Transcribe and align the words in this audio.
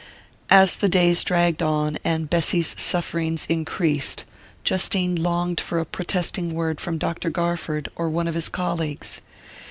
As 0.49 0.77
the 0.77 0.89
days 0.89 1.23
dragged 1.23 1.61
on, 1.61 1.99
and 2.03 2.27
Bessy's 2.27 2.73
sufferings 2.81 3.45
increased, 3.47 4.25
Justine 4.63 5.15
longed 5.15 5.61
for 5.61 5.77
a 5.79 5.85
protesting 5.85 6.55
word 6.55 6.81
from 6.81 6.97
Dr. 6.97 7.29
Garford 7.29 7.87
or 7.95 8.09
one 8.09 8.27
of 8.27 8.33
his 8.33 8.49
colleagues. 8.49 9.21